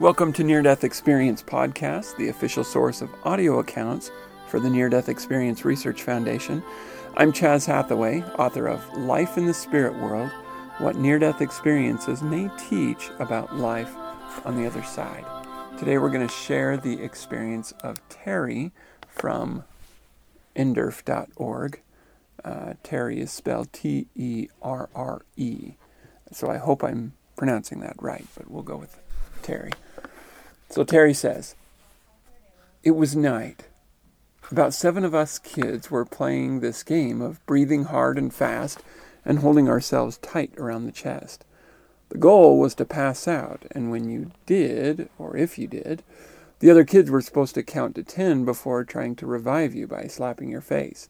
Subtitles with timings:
[0.00, 4.12] Welcome to Near Death Experience Podcast, the official source of audio accounts
[4.46, 6.62] for the Near Death Experience Research Foundation.
[7.16, 10.30] I'm Chaz Hathaway, author of Life in the Spirit World
[10.78, 13.92] What Near Death Experiences May Teach About Life
[14.44, 15.24] on the Other Side.
[15.80, 18.70] Today we're going to share the experience of Terry
[19.08, 19.64] from
[20.54, 21.80] nderf.org.
[22.44, 25.72] Uh, Terry is spelled T E R R E.
[26.30, 28.96] So I hope I'm pronouncing that right, but we'll go with
[29.42, 29.72] Terry.
[30.70, 31.54] So Terry says,
[32.82, 33.64] It was night.
[34.50, 38.80] About seven of us kids were playing this game of breathing hard and fast
[39.24, 41.44] and holding ourselves tight around the chest.
[42.10, 46.02] The goal was to pass out, and when you did, or if you did,
[46.60, 50.06] the other kids were supposed to count to ten before trying to revive you by
[50.06, 51.08] slapping your face.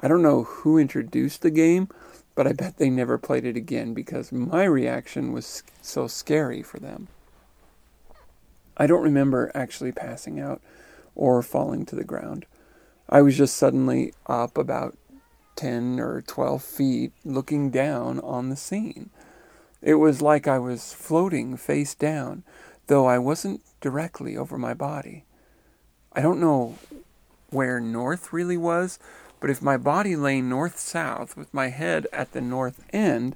[0.00, 1.88] I don't know who introduced the game,
[2.34, 6.78] but I bet they never played it again because my reaction was so scary for
[6.78, 7.08] them.
[8.78, 10.60] I don't remember actually passing out
[11.14, 12.46] or falling to the ground.
[13.08, 14.96] I was just suddenly up about
[15.56, 19.10] 10 or 12 feet looking down on the scene.
[19.82, 22.44] It was like I was floating face down,
[22.86, 25.24] though I wasn't directly over my body.
[26.12, 26.78] I don't know
[27.50, 28.98] where north really was,
[29.40, 33.34] but if my body lay north south with my head at the north end,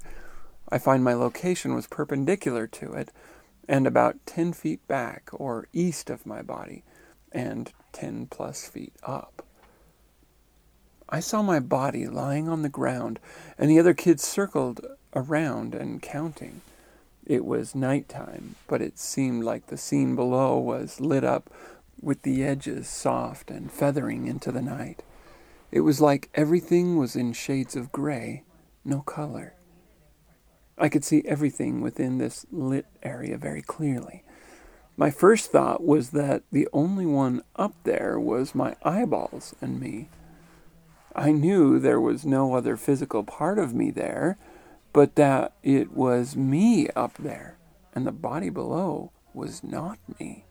[0.69, 3.09] I find my location was perpendicular to it
[3.67, 6.83] and about 10 feet back or east of my body
[7.31, 9.45] and 10 plus feet up.
[11.09, 13.19] I saw my body lying on the ground,
[13.57, 14.81] and the other kids circled
[15.15, 16.61] around and counting.
[17.25, 21.49] It was night time, but it seemed like the scene below was lit up
[22.01, 25.03] with the edges soft and feathering into the night.
[25.71, 28.43] It was like everything was in shades of gray,
[28.83, 29.53] no color.
[30.77, 34.23] I could see everything within this lit area very clearly.
[34.97, 40.09] My first thought was that the only one up there was my eyeballs and me.
[41.15, 44.37] I knew there was no other physical part of me there,
[44.91, 47.57] but that it was me up there,
[47.93, 50.45] and the body below was not me.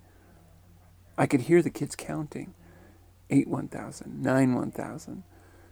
[1.16, 2.54] I could hear the kids counting
[3.30, 5.22] eight 1,000, nine 1,000,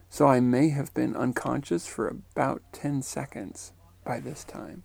[0.08, 3.72] so I may have been unconscious for about 10 seconds
[4.04, 4.82] by this time.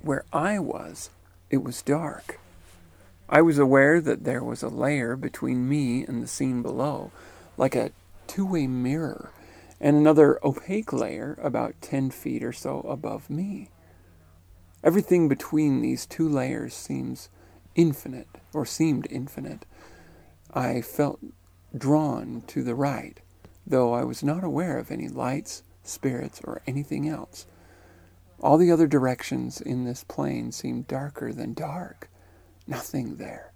[0.00, 1.10] Where I was,
[1.50, 2.38] it was dark.
[3.28, 7.10] I was aware that there was a layer between me and the scene below,
[7.56, 7.92] like a
[8.26, 9.30] two way mirror,
[9.80, 13.70] and another opaque layer about 10 feet or so above me.
[14.82, 17.30] Everything between these two layers seems
[17.74, 19.64] infinite, or seemed infinite.
[20.52, 21.20] I felt
[21.76, 23.18] drawn to the right,
[23.66, 27.46] though I was not aware of any lights, spirits, or anything else.
[28.44, 32.10] All the other directions in this plane seemed darker than dark.
[32.66, 33.54] Nothing there.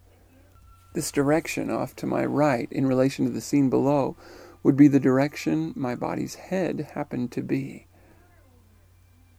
[0.94, 4.16] This direction off to my right, in relation to the scene below,
[4.62, 7.86] would be the direction my body's head happened to be.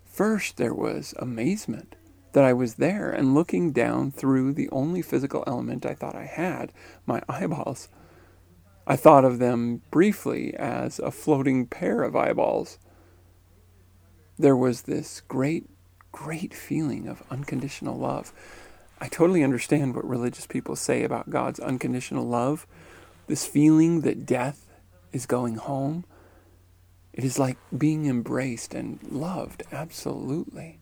[0.05, 1.95] First, there was amazement
[2.33, 6.25] that I was there and looking down through the only physical element I thought I
[6.25, 6.71] had,
[7.07, 7.89] my eyeballs.
[8.85, 12.77] I thought of them briefly as a floating pair of eyeballs
[14.39, 15.69] there was this great,
[16.13, 18.31] great feeling of unconditional love.
[19.01, 22.65] I totally understand what religious people say about God's unconditional love.
[23.27, 24.65] This feeling that death
[25.11, 26.05] is going home.
[27.11, 30.79] It is like being embraced and loved, absolutely.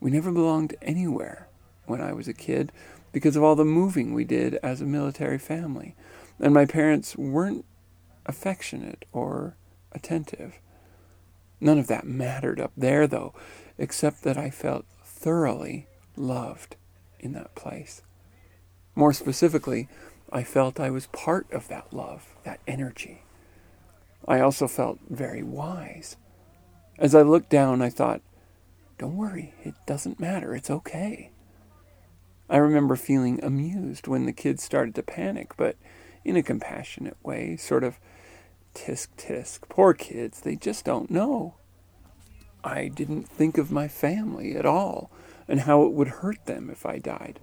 [0.00, 1.48] We never belonged anywhere
[1.86, 2.72] when I was a kid
[3.12, 5.94] because of all the moving we did as a military family.
[6.40, 7.64] And my parents weren't
[8.26, 9.56] affectionate or
[9.92, 10.58] attentive.
[11.60, 13.34] None of that mattered up there, though,
[13.78, 15.86] except that I felt thoroughly
[16.16, 16.76] loved
[17.20, 18.02] in that place.
[18.94, 19.88] More specifically,
[20.30, 23.22] I felt I was part of that love, that energy.
[24.26, 26.16] I also felt very wise.
[26.98, 28.20] As I looked down, I thought,
[28.98, 31.30] don't worry, it doesn't matter, it's okay.
[32.48, 35.76] I remember feeling amused when the kids started to panic, but
[36.24, 37.98] in a compassionate way, sort of
[38.74, 39.68] tisk tisk.
[39.68, 41.54] Poor kids, they just don't know.
[42.62, 45.10] I didn't think of my family at all
[45.46, 47.40] and how it would hurt them if I died.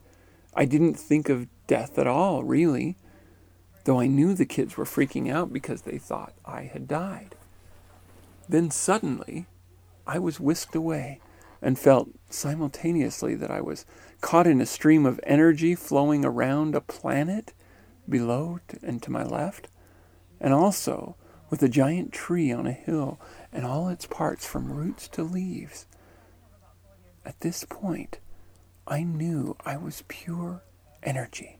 [0.54, 2.98] I didn't think of death at all, really,
[3.86, 7.36] though I knew the kids were freaking out because they thought I had died.
[8.50, 9.46] Then suddenly,
[10.06, 11.20] I was whisked away
[11.62, 13.86] and felt simultaneously that I was
[14.20, 17.54] caught in a stream of energy flowing around a planet
[18.10, 19.68] below and to my left,
[20.40, 21.16] and also
[21.52, 23.20] with a giant tree on a hill
[23.52, 25.86] and all its parts from roots to leaves.
[27.26, 28.20] At this point,
[28.88, 30.64] I knew I was pure
[31.04, 31.60] energy.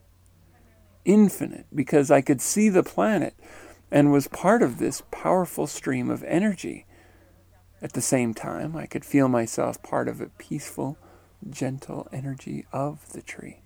[1.04, 3.34] Infinite, because I could see the planet
[3.90, 6.86] and was part of this powerful stream of energy.
[7.82, 10.96] At the same time, I could feel myself part of a peaceful,
[11.50, 13.60] gentle energy of the tree.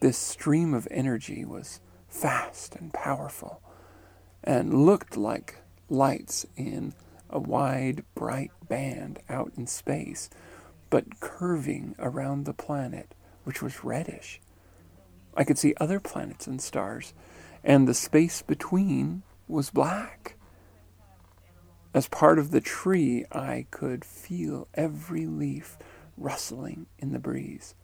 [0.00, 3.62] This stream of energy was fast and powerful
[4.42, 5.56] and looked like
[5.88, 6.94] lights in
[7.28, 10.30] a wide, bright band out in space,
[10.88, 13.14] but curving around the planet,
[13.44, 14.40] which was reddish.
[15.36, 17.14] I could see other planets and stars,
[17.62, 20.36] and the space between was black.
[21.92, 25.76] As part of the tree, I could feel every leaf
[26.16, 27.74] rustling in the breeze.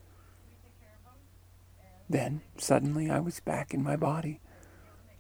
[2.09, 4.41] Then, suddenly, I was back in my body.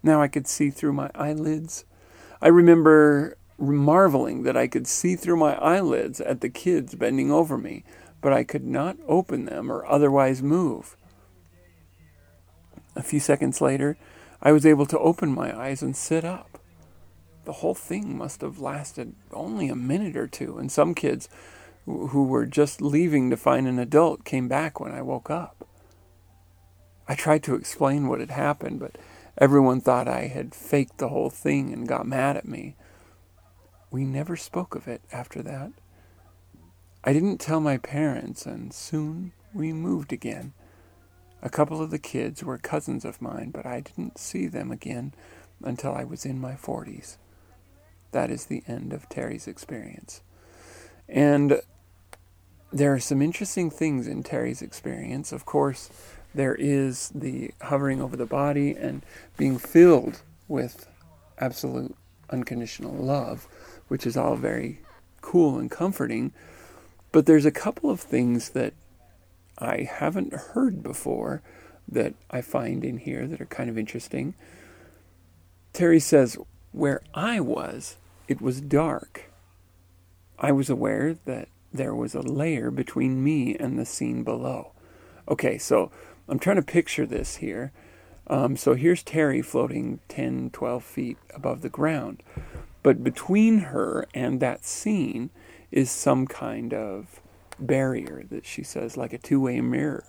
[0.02, 1.84] Now I could see through my eyelids.
[2.40, 7.56] I remember marveling that I could see through my eyelids at the kids bending over
[7.56, 7.84] me,
[8.20, 10.96] but I could not open them or otherwise move.
[12.94, 13.96] A few seconds later,
[14.43, 16.58] I was able to open my eyes and sit up.
[17.44, 21.28] The whole thing must have lasted only a minute or two, and some kids
[21.84, 25.69] who were just leaving to find an adult came back when I woke up.
[27.08, 28.99] I tried to explain what had happened, but
[29.38, 32.77] everyone thought I had faked the whole thing and got mad at me.
[33.91, 35.73] We never spoke of it after that.
[37.05, 40.53] I didn't tell my parents, and soon we moved again.
[41.43, 45.15] A couple of the kids were cousins of mine, but I didn't see them again
[45.62, 47.17] until I was in my 40s.
[48.12, 50.23] That is the end of Terry's experience.
[51.09, 51.61] And
[52.73, 55.31] there are some interesting things in Terry's experience.
[55.33, 55.91] Of course,
[56.37, 59.03] there is the hovering over the body and
[59.37, 60.87] being filled with
[61.38, 61.97] absolute
[62.31, 63.47] unconditional love,
[63.88, 64.81] which is all very
[65.23, 66.33] cool and comforting.
[67.11, 68.75] But there's a couple of things that
[69.59, 71.43] I haven't heard before
[71.88, 74.35] that I find in here that are kind of interesting.
[75.73, 76.37] Terry says,
[76.73, 77.97] Where I was,
[78.29, 79.31] it was dark.
[80.38, 84.73] I was aware that there was a layer between me and the scene below.
[85.29, 85.91] Okay, so
[86.28, 87.73] I'm trying to picture this here.
[88.26, 92.23] Um, so here's Terry floating 10, 12 feet above the ground.
[92.82, 95.31] But between her and that scene
[95.70, 97.20] is some kind of
[97.58, 100.05] barrier that she says, like a two way mirror.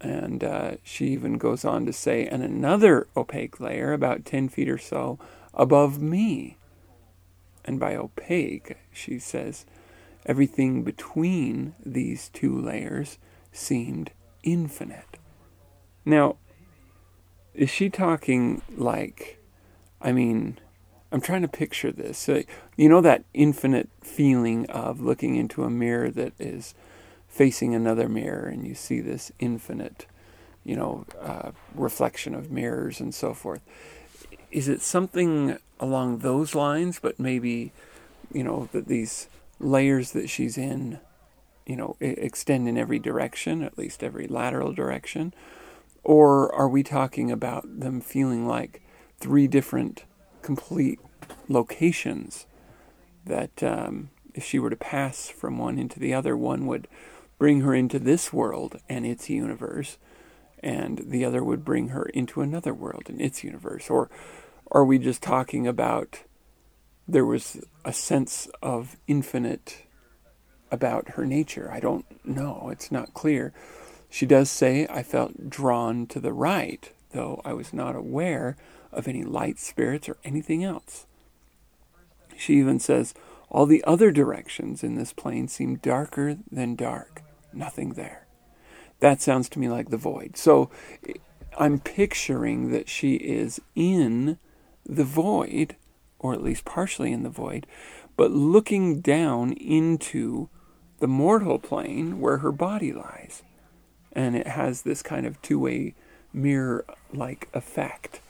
[0.00, 4.68] And uh, she even goes on to say, and another opaque layer about 10 feet
[4.68, 5.18] or so
[5.52, 6.56] above me.
[7.64, 9.66] And by opaque, she says,
[10.24, 13.18] everything between these two layers
[13.52, 14.10] seemed
[14.42, 15.18] infinite.
[16.04, 16.36] Now,
[17.54, 19.38] is she talking like,
[20.00, 20.58] I mean,
[21.12, 22.18] I'm trying to picture this.
[22.76, 26.74] you know that infinite feeling of looking into a mirror that is
[27.28, 30.06] facing another mirror, and you see this infinite,
[30.64, 33.60] you know, uh, reflection of mirrors and so forth.
[34.50, 37.72] Is it something along those lines, but maybe,
[38.32, 39.28] you know, that these
[39.58, 40.98] layers that she's in,
[41.70, 45.32] you know, extend in every direction, at least every lateral direction?
[46.02, 48.82] Or are we talking about them feeling like
[49.20, 50.04] three different
[50.42, 50.98] complete
[51.48, 52.46] locations
[53.24, 56.88] that um, if she were to pass from one into the other, one would
[57.38, 59.96] bring her into this world and its universe,
[60.64, 63.88] and the other would bring her into another world and its universe?
[63.88, 64.10] Or
[64.72, 66.24] are we just talking about
[67.06, 69.84] there was a sense of infinite
[70.70, 71.70] about her nature.
[71.72, 72.68] I don't know.
[72.72, 73.52] It's not clear.
[74.08, 78.56] She does say, I felt drawn to the right, though I was not aware
[78.92, 81.06] of any light spirits or anything else.
[82.36, 83.14] She even says,
[83.48, 87.22] all the other directions in this plane seem darker than dark.
[87.52, 88.26] Nothing there.
[89.00, 90.36] That sounds to me like the void.
[90.36, 90.70] So
[91.58, 94.38] I'm picturing that she is in
[94.84, 95.76] the void
[96.20, 97.66] or at least partially in the void,
[98.16, 100.48] but looking down into
[101.00, 103.42] the mortal plane where her body lies.
[104.12, 105.94] And it has this kind of two way
[106.32, 108.20] mirror like effect.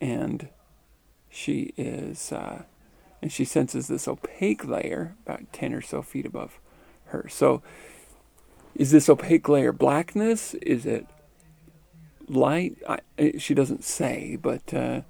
[0.00, 0.48] And
[1.30, 2.62] she is, uh,
[3.22, 6.58] and she senses this opaque layer about 10 or so feet above
[7.06, 7.26] her.
[7.28, 7.62] So,
[8.74, 10.54] is this opaque layer blackness?
[10.54, 11.06] Is it
[12.28, 12.76] light?
[12.88, 12.98] I,
[13.38, 15.02] she doesn't say, but uh,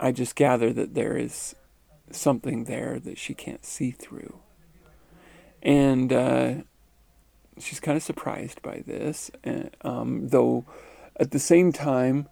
[0.00, 1.54] I just gather that there is
[2.10, 4.40] something there that she can't see through.
[5.62, 6.54] And uh,
[7.58, 10.64] she's kind of surprised by this, and, um, though
[11.16, 12.28] at the same time,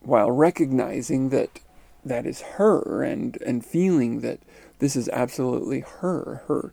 [0.00, 1.60] while recognizing that
[2.04, 4.38] that is her and, and feeling that
[4.78, 6.72] this is absolutely her, her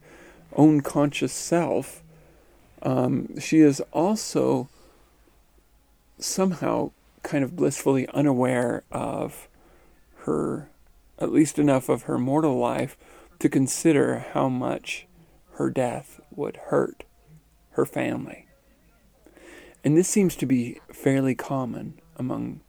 [0.53, 2.01] own conscious self,
[2.82, 4.68] um, she is also
[6.20, 6.91] somehow
[7.24, 9.48] kind of blissfully unaware of
[10.20, 10.70] her,
[11.20, 12.98] at least enough of her mortal life
[13.41, 15.07] to consider how much
[15.53, 17.03] her death would hurt
[17.71, 18.45] her family.
[19.83, 22.62] And this seems to be fairly common among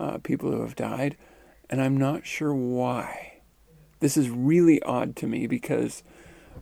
[0.00, 1.18] uh, people who have died,
[1.68, 3.40] and I'm not sure why.
[4.00, 6.02] This is really odd to me because,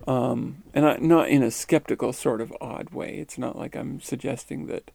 [0.09, 3.15] um, and I, not in a skeptical sort of odd way.
[3.15, 4.91] It's not like I'm suggesting that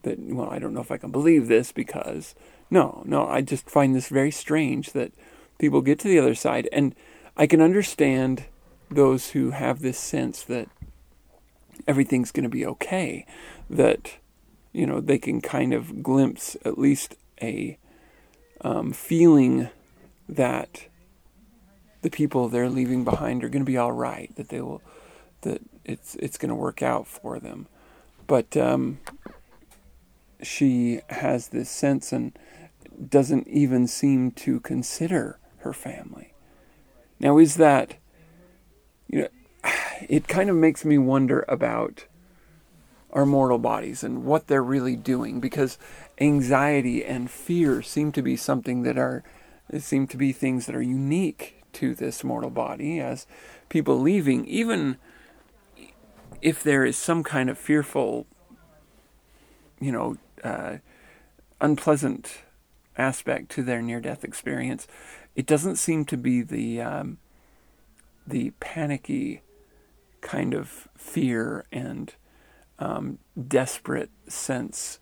[0.00, 2.34] that well, I don't know if I can believe this because
[2.70, 5.12] no, no, I just find this very strange that
[5.58, 6.94] people get to the other side, and
[7.36, 8.46] I can understand
[8.90, 10.68] those who have this sense that
[11.86, 13.26] everything's going to be okay,
[13.68, 14.16] that
[14.72, 17.78] you know they can kind of glimpse at least a
[18.62, 19.68] um, feeling
[20.28, 20.86] that
[22.02, 24.80] the people they're leaving behind are going to be all right, that they will,
[25.42, 27.66] that it's it's going to work out for them,
[28.26, 28.98] but um,
[30.42, 32.38] she has this sense and
[33.10, 36.32] doesn't even seem to consider her family.
[37.18, 37.96] Now, is that
[39.08, 39.28] you know?
[40.08, 42.04] It kind of makes me wonder about
[43.12, 45.78] our mortal bodies and what they're really doing because
[46.20, 49.24] anxiety and fear seem to be something that are
[49.78, 53.26] seem to be things that are unique to this mortal body as
[53.70, 54.98] people leaving even
[56.42, 58.26] if there is some kind of fearful
[59.80, 60.76] you know uh,
[61.60, 62.42] unpleasant
[62.98, 64.86] aspect to their near death experience
[65.36, 67.18] it doesn't seem to be the um,
[68.26, 69.42] the panicky
[70.22, 72.14] kind of fear and
[72.78, 74.98] um, desperate sense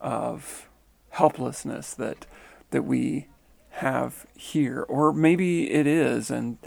[0.00, 0.68] of
[1.10, 2.26] helplessness that
[2.70, 3.26] that we
[3.70, 6.58] have here, or maybe it is, and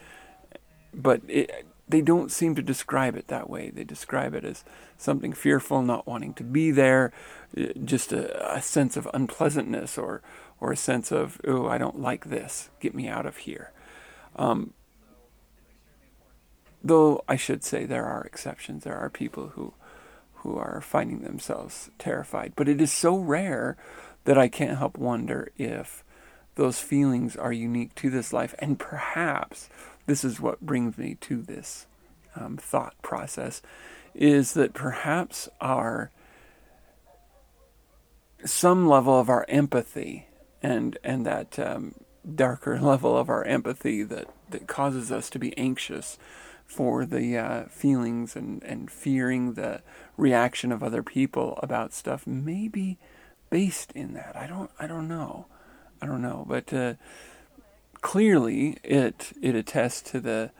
[0.93, 3.69] but it, they don't seem to describe it that way.
[3.69, 4.63] They describe it as
[4.97, 7.13] something fearful, not wanting to be there,
[7.57, 10.21] uh, just a, a sense of unpleasantness, or
[10.59, 12.69] or a sense of oh, I don't like this.
[12.79, 13.71] Get me out of here.
[14.35, 14.73] Um,
[16.83, 18.83] though I should say there are exceptions.
[18.83, 19.73] There are people who
[20.45, 22.53] who are finding themselves terrified.
[22.55, 23.75] But it is so rare
[24.25, 26.03] that I can't help wonder if
[26.53, 28.53] those feelings are unique to this life.
[28.59, 29.69] And perhaps
[30.05, 31.87] this is what brings me to this
[32.35, 33.61] um, thought process
[34.13, 36.11] is that perhaps our
[38.45, 40.27] some level of our empathy
[40.65, 41.93] and and that um,
[42.33, 46.17] darker level of our empathy that that causes us to be anxious
[46.65, 49.81] for the uh, feelings and, and fearing the
[50.17, 52.97] reaction of other people about stuff may be
[53.51, 54.35] based in that.
[54.35, 55.45] I don't I don't know.
[56.01, 56.95] I don't know, but uh,
[58.01, 60.51] clearly it it attests to the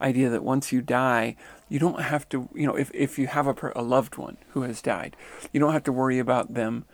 [0.00, 1.36] idea that once you die,
[1.68, 4.62] you don't have to, you know, if, if you have a, a loved one who
[4.62, 5.16] has died,
[5.52, 6.84] you don't have to worry about them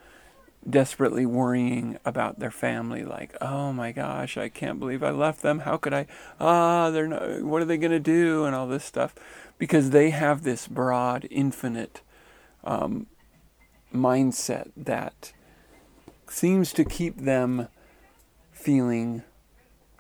[0.69, 5.61] desperately worrying about their family like oh my gosh i can't believe i left them.
[5.61, 6.07] How could i?
[6.39, 8.45] Ah they're not what are they going to do?
[8.45, 9.15] and all this stuff.
[9.59, 12.01] Because they have this broad infinite
[12.65, 13.07] um,
[13.95, 15.33] mindset that
[16.29, 17.69] seems to keep them
[18.53, 19.23] feeling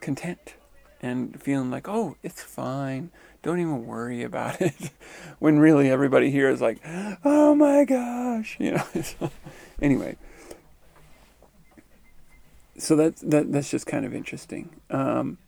[0.00, 0.54] content
[1.02, 3.10] and feeling like oh it's fine.
[3.42, 4.90] Don't even worry about it.
[5.38, 6.80] When really everybody here is like
[7.24, 9.30] oh my gosh you know?
[9.82, 10.16] Anyway
[12.78, 14.70] so that's that that's just kind of interesting.
[14.90, 15.38] Um,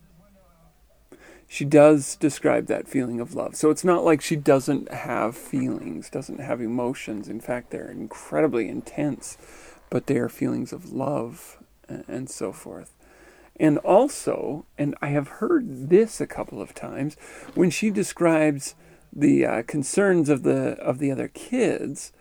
[1.49, 3.57] she does describe that feeling of love.
[3.57, 7.29] So it's not like she doesn't have feelings, doesn't have emotions.
[7.29, 9.37] In fact, they're incredibly intense,
[9.91, 11.59] but they are feelings of love
[11.91, 12.95] and, and so forth.
[13.57, 17.17] And also, and I have heard this a couple of times,
[17.55, 18.75] when she describes
[19.13, 22.13] the uh, concerns of the of the other kids,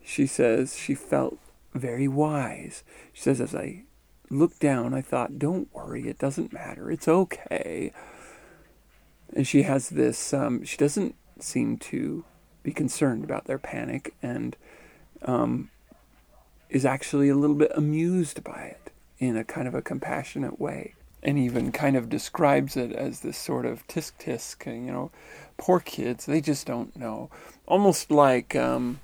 [0.00, 1.38] she says she felt
[1.74, 2.84] very wise.
[3.12, 3.82] She says, as I
[4.30, 7.92] looked down, I thought, don't worry, it doesn't matter, it's okay.
[9.34, 12.24] And she has this, um, she doesn't seem to
[12.62, 14.56] be concerned about their panic and
[15.22, 15.70] um,
[16.68, 20.94] is actually a little bit amused by it in a kind of a compassionate way.
[21.22, 25.10] And even kind of describes it as this sort of tisk tisk, you know,
[25.56, 27.30] poor kids, they just don't know.
[27.66, 29.00] Almost like, um,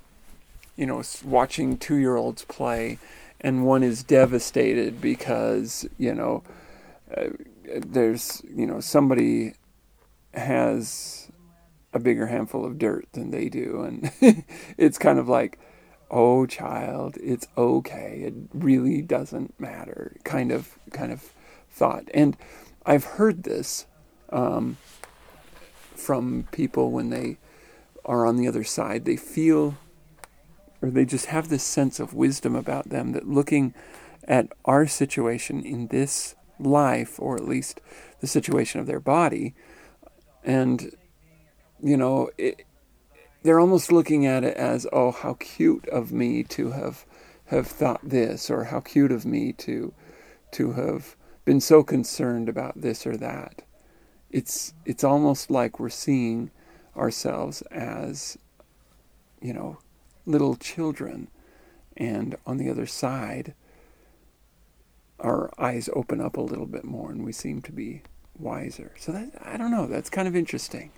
[0.77, 2.99] you know, watching two year olds play
[3.43, 6.43] and one is devastated because, you know,
[7.17, 7.29] uh,
[7.85, 9.55] there's, you know, somebody
[10.35, 11.31] has
[11.93, 13.83] a bigger handful of dirt than they do.
[13.83, 14.13] And
[14.79, 15.59] it's kind of like,
[16.11, 18.23] oh child, it's okay.
[18.27, 20.17] It really doesn't matter.
[20.25, 21.33] Kind of, kind of
[21.71, 22.05] thought.
[22.15, 22.37] And
[22.87, 23.87] I've heard this
[24.31, 24.77] um,
[25.95, 27.39] from people when they
[28.05, 29.05] are on the other side.
[29.05, 29.77] They feel,
[30.83, 33.73] or they just have this sense of wisdom about them that looking
[34.25, 37.81] at our situation in this life, or at least
[38.21, 39.55] the situation of their body,
[40.45, 40.93] and
[41.83, 42.65] you know, it,
[43.43, 47.05] they're almost looking at it as, oh, how cute of me to have
[47.47, 49.93] have thought this, or how cute of me to
[50.53, 53.63] to have been so concerned about this or that.
[54.31, 56.51] It's it's almost like we're seeing
[56.97, 58.39] ourselves as,
[59.41, 59.79] you know,
[60.27, 61.29] little children,
[61.97, 63.55] and on the other side,
[65.21, 68.03] our eyes open up a little bit more, and we seem to be
[68.39, 68.93] wiser.
[68.99, 69.87] So that I don't know.
[69.87, 70.91] That's kind of interesting.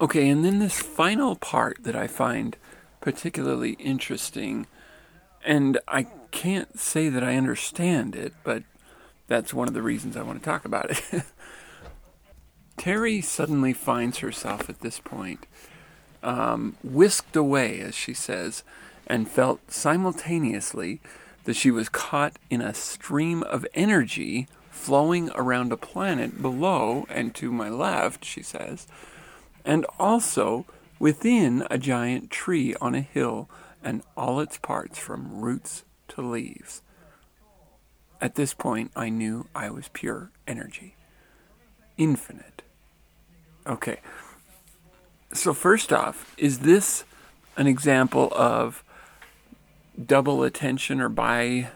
[0.00, 2.56] Okay, and then this final part that I find
[3.00, 4.66] particularly interesting,
[5.44, 8.62] and I can't say that I understand it, but
[9.26, 11.22] that's one of the reasons I want to talk about it.
[12.76, 15.46] Terry suddenly finds herself at this point
[16.26, 18.64] um, whisked away, as she says,
[19.06, 21.00] and felt simultaneously
[21.44, 27.34] that she was caught in a stream of energy flowing around a planet below and
[27.36, 28.88] to my left, she says,
[29.64, 30.66] and also
[30.98, 33.48] within a giant tree on a hill
[33.82, 36.82] and all its parts from roots to leaves.
[38.20, 40.96] At this point, I knew I was pure energy.
[41.96, 42.62] Infinite.
[43.66, 44.00] Okay.
[45.32, 47.04] So, first off, is this
[47.56, 48.84] an example of
[50.04, 51.70] double attention or bi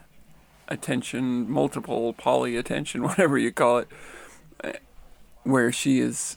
[0.69, 4.83] attention, multiple poly attention, whatever you call it,
[5.43, 6.37] where she is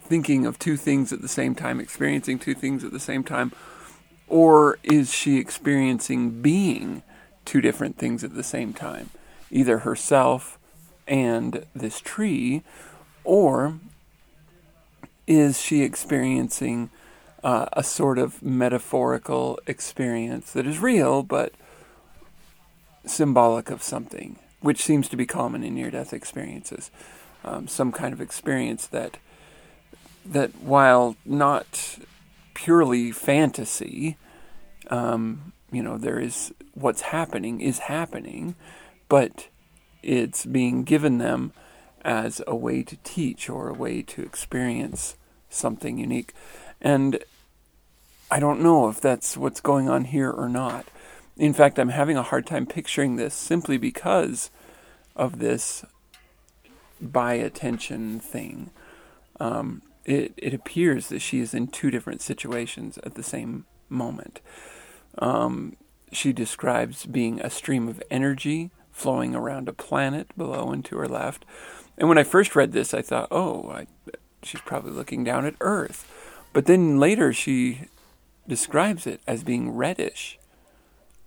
[0.00, 3.52] thinking of two things at the same time, experiencing two things at the same time?
[4.28, 7.02] Or is she experiencing being
[7.44, 9.10] two different things at the same time?
[9.50, 10.58] Either herself
[11.08, 12.62] and this tree,
[13.24, 13.80] or
[15.30, 16.90] is she experiencing
[17.44, 21.54] uh, a sort of metaphorical experience that is real but
[23.06, 26.90] symbolic of something, which seems to be common in near death experiences?
[27.44, 29.18] Um, some kind of experience that
[30.26, 31.98] that while not
[32.52, 34.16] purely fantasy,
[34.90, 38.56] um, you know, there is what's happening is happening,
[39.08, 39.46] but
[40.02, 41.52] it's being given them
[42.02, 45.14] as a way to teach or a way to experience
[45.50, 46.32] something unique.
[46.80, 47.22] And
[48.30, 50.86] I don't know if that's what's going on here or not.
[51.36, 54.50] In fact, I'm having a hard time picturing this simply because
[55.16, 55.84] of this
[57.00, 58.70] bi attention thing.
[59.38, 64.40] Um, it, it appears that she is in two different situations at the same moment.
[65.18, 65.76] Um,
[66.12, 71.08] she describes being a stream of energy flowing around a planet below and to her
[71.08, 71.44] left.
[71.96, 73.86] And when I first read this, I thought, oh, I,
[74.42, 76.06] she's probably looking down at Earth.
[76.52, 77.82] But then later she
[78.46, 80.38] describes it as being reddish.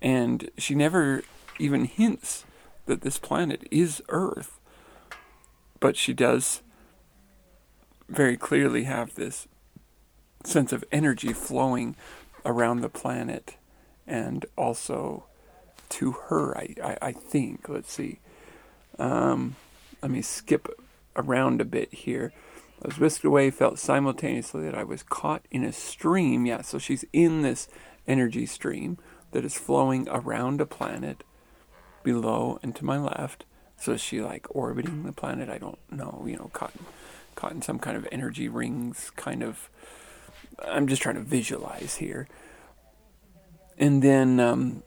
[0.02, 1.23] And she never
[1.60, 2.45] even hints
[2.86, 4.60] that this planet is Earth.
[5.80, 6.62] But she does
[8.10, 9.47] very clearly have this
[10.43, 11.95] sense of energy flowing
[12.45, 13.56] around the planet
[14.06, 15.26] and also
[15.89, 17.69] to her, I, I, I think.
[17.69, 18.19] Let's see.
[18.99, 19.56] Um,
[20.02, 20.67] let me skip
[21.15, 22.34] around a bit here.
[22.84, 26.46] I was whisked away, felt simultaneously that I was caught in a stream.
[26.46, 27.69] Yeah, so she's in this
[28.08, 28.98] energy stream
[29.32, 31.24] that is flowing around a planet
[32.04, 33.46] below and to my left.
[33.78, 35.50] So is she like orbiting the planet?
[35.50, 36.74] I don't know, you know, caught
[37.36, 39.69] caught in some kind of energy rings kind of
[40.62, 42.28] I'm just trying to visualize here.
[43.78, 44.84] And then um,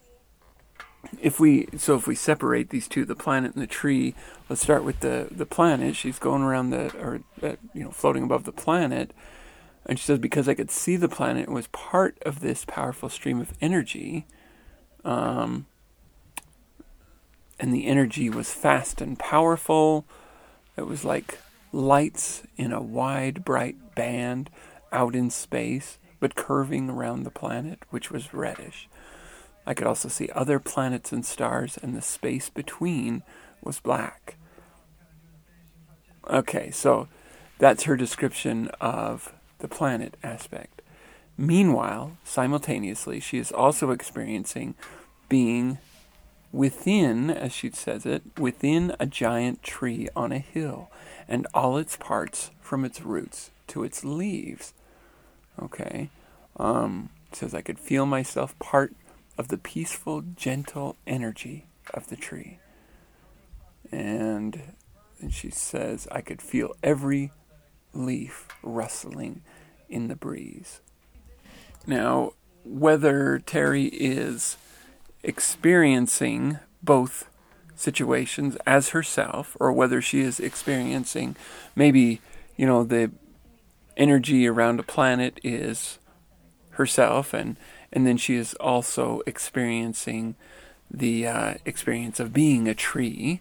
[1.20, 4.14] if we so if we separate these two, the planet and the tree,
[4.48, 5.96] let's start with the the planet.
[5.96, 9.12] She's going around the or uh, you know floating above the planet,
[9.84, 13.40] and she says because I could see the planet was part of this powerful stream
[13.40, 14.26] of energy.
[15.04, 15.66] Um,
[17.58, 20.04] and the energy was fast and powerful.
[20.76, 21.38] It was like
[21.72, 24.50] lights in a wide, bright band
[24.92, 28.88] out in space, but curving around the planet, which was reddish.
[29.66, 33.22] I could also see other planets and stars, and the space between
[33.62, 34.36] was black.
[36.28, 37.08] Okay, so
[37.58, 40.82] that's her description of the planet aspect.
[41.36, 44.74] Meanwhile, simultaneously, she is also experiencing
[45.28, 45.78] being
[46.52, 50.90] within, as she says it, within a giant tree on a hill,
[51.28, 54.72] and all its parts, from its roots to its leaves.
[55.60, 56.10] Okay.
[56.56, 58.94] Um, says, I could feel myself part
[59.38, 62.58] of the peaceful, gentle energy of the tree.
[63.92, 64.74] And,
[65.20, 67.32] and she says, I could feel every
[67.92, 69.42] leaf rustling
[69.88, 70.80] in the breeze.
[71.86, 72.32] Now,
[72.64, 74.56] whether Terry is
[75.22, 77.28] experiencing both
[77.76, 81.36] situations as herself or whether she is experiencing
[81.74, 82.20] maybe,
[82.56, 83.10] you know, the
[83.96, 85.98] energy around a planet is
[86.70, 87.56] herself and
[87.96, 90.34] and then she is also experiencing
[90.90, 93.40] the uh, experience of being a tree.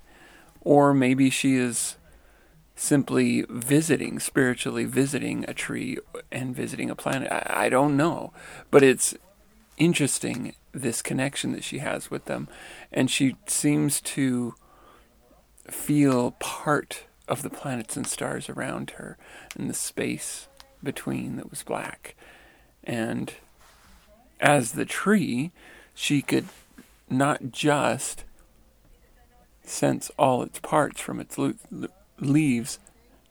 [0.61, 1.97] Or maybe she is
[2.73, 5.97] simply visiting spiritually visiting a tree
[6.31, 7.29] and visiting a planet.
[7.29, 8.31] I, I don't know.
[8.71, 9.13] But it's
[9.75, 12.47] interesting this connection that she has with them.
[12.93, 14.55] And she seems to
[15.69, 19.17] feel part of the planets and stars around her
[19.57, 20.47] and the space
[20.81, 22.15] between that was black.
[22.85, 23.33] And
[24.39, 25.51] as the tree,
[25.93, 26.45] she could
[27.09, 28.23] not just
[29.63, 31.37] sense all its parts from its
[32.19, 32.79] leaves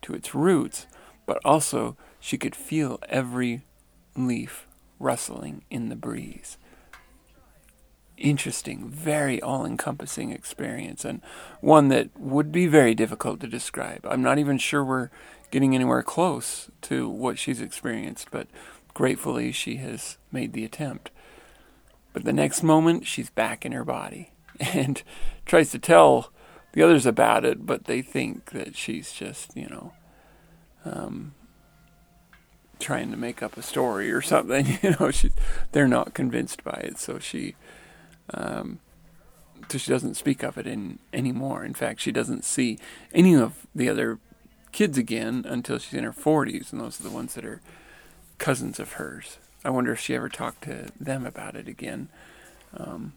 [0.03, 0.87] to its roots,
[1.27, 3.63] but also she could feel every
[4.17, 4.67] leaf
[4.99, 6.57] rustling in the breeze
[8.17, 11.21] interesting, very all encompassing experience, and
[11.61, 14.07] one that would be very difficult to describe.
[14.09, 15.11] I'm not even sure we're
[15.51, 18.47] getting anywhere close to what she's experienced, but
[18.95, 21.11] gratefully she has made the attempt.
[22.13, 24.31] But the next moment, she's back in her body
[24.61, 25.03] and
[25.45, 26.33] tries to tell
[26.73, 29.93] the others about it, but they think that she's just, you know,
[30.85, 31.35] um,
[32.81, 34.79] trying to make up a story or something.
[34.83, 35.31] You know, she,
[35.73, 37.55] they're not convinced by it, so she
[38.33, 38.81] um,
[39.69, 41.65] so she doesn't speak of it in anymore.
[41.65, 42.79] In fact, she doesn't see
[43.13, 44.19] any of the other
[44.73, 47.61] kids again until she's in her 40s, and those are the ones that are
[48.39, 49.39] cousins of hers.
[49.65, 52.09] I wonder if she ever talked to them about it again.
[52.77, 53.15] Um,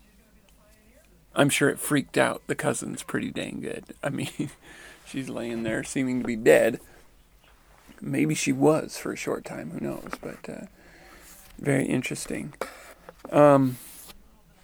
[1.36, 3.86] I'm sure it freaked out the cousins pretty dang good.
[4.04, 4.50] I mean,
[5.06, 6.80] she's laying there seeming to be dead.
[8.00, 10.12] Maybe she was for a short time, who knows?
[10.22, 10.66] But uh,
[11.60, 12.54] very interesting.
[13.32, 13.78] Um,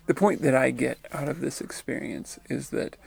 [0.06, 2.98] the point that I get out of this experience is that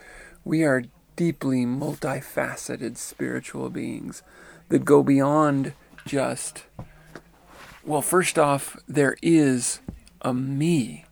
[0.44, 4.22] we are deeply multifaceted spiritual beings
[4.68, 5.72] that go beyond
[6.06, 6.64] just,
[7.87, 9.81] well, first off, there is
[10.20, 11.05] a me.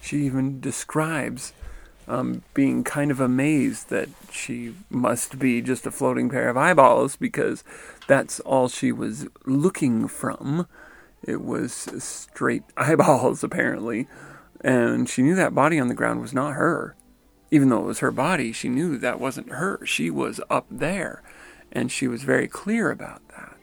[0.00, 1.52] She even describes
[2.06, 7.16] um, being kind of amazed that she must be just a floating pair of eyeballs
[7.16, 7.64] because
[8.06, 10.66] that's all she was looking from.
[11.24, 14.06] It was straight eyeballs, apparently.
[14.60, 16.94] And she knew that body on the ground was not her.
[17.50, 19.84] Even though it was her body, she knew that wasn't her.
[19.84, 21.22] She was up there.
[21.72, 23.56] And she was very clear about that.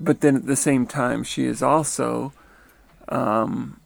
[0.00, 2.32] But then at the same time, she is also,
[3.08, 3.80] um,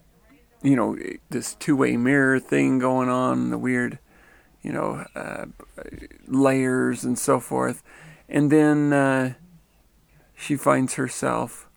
[0.62, 0.96] you know,
[1.29, 3.98] this two way mirror thing going on, the weird,
[4.62, 5.46] you know, uh,
[6.29, 7.83] layers and so forth.
[8.29, 9.35] And then uh,
[10.37, 11.68] she finds herself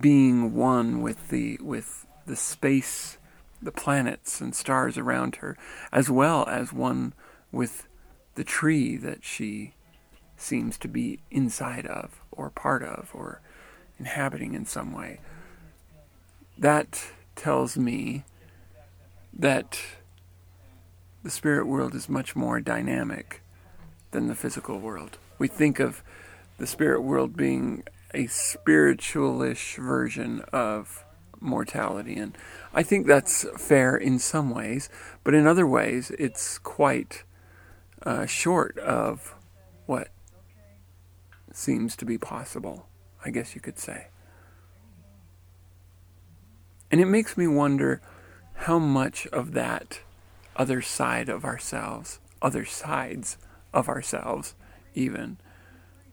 [0.00, 3.18] being one with the with the space,
[3.62, 5.56] the planets and stars around her,
[5.92, 7.12] as well as one
[7.52, 7.86] with
[8.34, 9.75] the tree that she
[10.36, 13.40] seems to be inside of or part of or
[13.98, 15.20] inhabiting in some way.
[16.58, 18.24] That tells me
[19.32, 19.80] that
[21.22, 23.42] the spirit world is much more dynamic
[24.12, 25.18] than the physical world.
[25.38, 26.02] We think of
[26.58, 27.82] the spirit world being
[28.14, 31.04] a spiritualish version of
[31.40, 32.14] mortality.
[32.14, 32.36] And
[32.72, 34.88] I think that's fair in some ways,
[35.24, 37.24] but in other ways, it's quite
[38.04, 39.34] uh, short of
[39.86, 40.08] what
[41.56, 42.86] seems to be possible,
[43.24, 44.08] I guess you could say.
[46.90, 48.02] And it makes me wonder
[48.54, 50.00] how much of that
[50.54, 53.38] other side of ourselves, other sides
[53.72, 54.54] of ourselves,
[54.94, 55.38] even,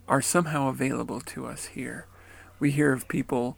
[0.07, 2.07] are somehow available to us here.
[2.59, 3.57] We hear of people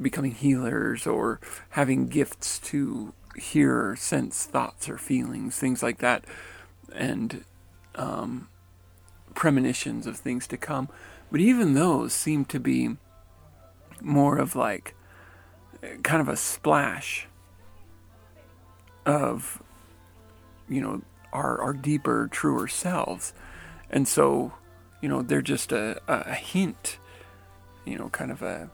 [0.00, 6.24] becoming healers or having gifts to hear sense thoughts or feelings, things like that,
[6.94, 7.44] and
[7.94, 8.48] um,
[9.34, 10.88] premonitions of things to come.
[11.30, 12.96] But even those seem to be
[14.00, 14.94] more of like
[16.02, 17.26] kind of a splash
[19.06, 19.62] of,
[20.68, 23.32] you know, our, our deeper, truer selves.
[23.90, 24.52] And so,
[25.00, 26.98] you know, they're just a, a hint,
[27.84, 28.70] you know, kind of a,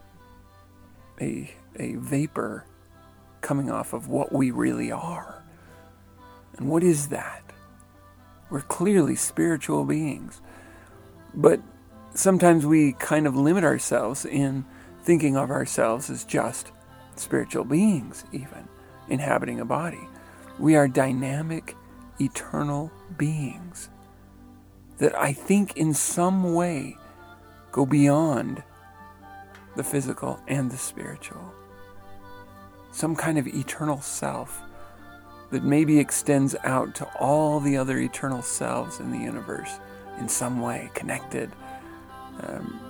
[1.20, 2.66] a, a vapor
[3.40, 5.42] coming off of what we really are.
[6.56, 7.42] And what is that?
[8.50, 10.40] We're clearly spiritual beings.
[11.34, 11.60] But
[12.14, 14.64] sometimes we kind of limit ourselves in
[15.02, 16.72] thinking of ourselves as just
[17.16, 18.68] spiritual beings, even
[19.08, 20.08] inhabiting a body.
[20.58, 21.76] We are dynamic,
[22.20, 23.90] eternal beings
[24.98, 26.96] that I think in some way
[27.72, 28.62] go beyond
[29.76, 31.52] the physical and the spiritual.
[32.92, 34.62] Some kind of eternal self
[35.50, 39.80] that maybe extends out to all the other eternal selves in the universe
[40.18, 41.50] in some way, connected,
[42.40, 42.81] um,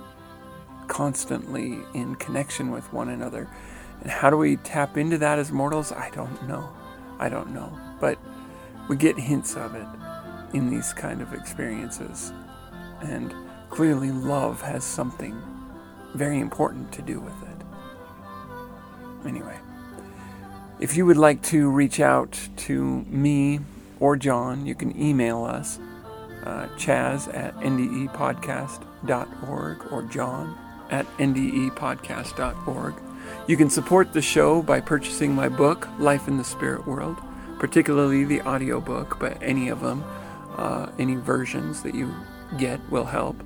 [0.87, 3.47] constantly in connection with one another.
[4.01, 5.91] And how do we tap into that as mortals?
[5.91, 6.69] I don't know.
[7.19, 7.77] I don't know.
[7.99, 8.19] But
[8.87, 9.87] we get hints of it
[10.55, 12.31] in these kind of experiences.
[13.01, 13.33] And
[13.69, 15.41] clearly, love has something
[16.13, 19.27] very important to do with it.
[19.27, 19.57] Anyway,
[20.79, 23.59] if you would like to reach out to me
[23.99, 25.79] or John, you can email us,
[26.45, 30.57] uh, chaz at ndepodcast.org or john
[30.89, 32.93] at ndepodcast.org.
[33.47, 37.17] You can support the show by purchasing my book, Life in the Spirit World,
[37.59, 40.03] particularly the audiobook, but any of them,
[40.57, 42.13] uh, any versions that you
[42.57, 43.41] get will help.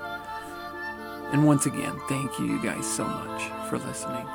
[1.33, 4.27] And once again, thank you guys so much for listening.